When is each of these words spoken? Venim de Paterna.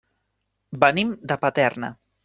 Venim 0.85 1.13
de 1.33 1.41
Paterna. 1.47 1.97